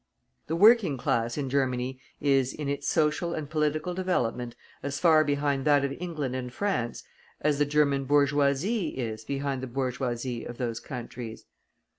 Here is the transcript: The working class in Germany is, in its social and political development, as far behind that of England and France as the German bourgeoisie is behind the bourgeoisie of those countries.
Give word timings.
The 0.47 0.55
working 0.55 0.97
class 0.97 1.37
in 1.37 1.47
Germany 1.47 2.01
is, 2.19 2.55
in 2.55 2.67
its 2.67 2.87
social 2.87 3.35
and 3.35 3.47
political 3.47 3.93
development, 3.93 4.55
as 4.81 4.97
far 4.99 5.23
behind 5.23 5.63
that 5.65 5.85
of 5.85 5.93
England 5.99 6.35
and 6.35 6.51
France 6.51 7.03
as 7.39 7.59
the 7.59 7.65
German 7.67 8.05
bourgeoisie 8.05 8.97
is 8.97 9.23
behind 9.23 9.61
the 9.61 9.67
bourgeoisie 9.67 10.43
of 10.43 10.57
those 10.57 10.79
countries. 10.79 11.45